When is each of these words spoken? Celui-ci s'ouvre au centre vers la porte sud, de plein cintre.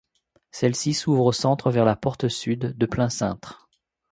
Celui-ci 0.49 0.95
s'ouvre 0.95 1.25
au 1.25 1.31
centre 1.31 1.69
vers 1.69 1.85
la 1.85 1.95
porte 1.95 2.27
sud, 2.27 2.75
de 2.75 2.85
plein 2.87 3.07
cintre. 3.09 3.69